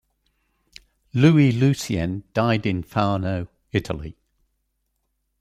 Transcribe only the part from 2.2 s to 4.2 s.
died at Fano, Italy.